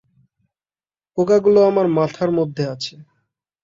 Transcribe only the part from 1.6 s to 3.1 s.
আমার মাথার মধ্যে আছে।